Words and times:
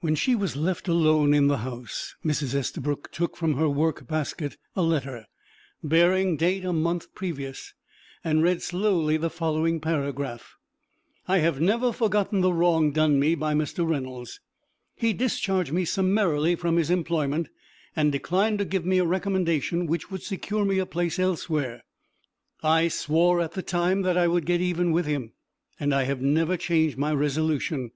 When 0.00 0.16
she 0.16 0.34
was 0.34 0.56
left 0.56 0.88
alone 0.88 1.32
in 1.32 1.46
the 1.46 1.58
house 1.58 2.16
Mrs. 2.24 2.52
Estabrook 2.52 3.12
took 3.12 3.36
from 3.36 3.54
her 3.54 3.68
workbasket 3.68 4.56
a 4.74 4.82
letter, 4.82 5.26
bearing 5.84 6.36
date 6.36 6.64
a 6.64 6.72
month 6.72 7.14
previous, 7.14 7.72
and 8.24 8.42
read 8.42 8.60
slowly 8.60 9.16
the 9.16 9.30
following 9.30 9.78
paragraph: 9.78 10.56
"I 11.28 11.38
have 11.38 11.60
never 11.60 11.92
forgotten 11.92 12.40
the 12.40 12.52
wrong 12.52 12.90
done 12.90 13.20
me 13.20 13.36
by 13.36 13.54
Mr. 13.54 13.88
Reynolds. 13.88 14.40
He 14.96 15.12
discharged 15.12 15.70
me 15.72 15.84
summarily 15.84 16.56
from 16.56 16.74
his 16.76 16.90
employment 16.90 17.48
and 17.94 18.10
declined 18.10 18.58
to 18.58 18.64
give 18.64 18.84
me 18.84 18.98
a 18.98 19.04
recommendation 19.06 19.86
which 19.86 20.10
would 20.10 20.24
secure 20.24 20.64
me 20.64 20.80
a 20.80 20.86
place 20.86 21.20
elsewhere. 21.20 21.84
I 22.64 22.88
swore 22.88 23.40
at 23.40 23.52
the 23.52 23.62
time 23.62 24.02
that 24.02 24.16
I 24.18 24.26
would 24.26 24.44
get 24.44 24.60
even 24.60 24.90
with 24.90 25.06
him, 25.06 25.34
and 25.78 25.94
I 25.94 26.02
have 26.02 26.20
never 26.20 26.56
changed 26.56 26.98
my 26.98 27.14
resolution. 27.14 27.92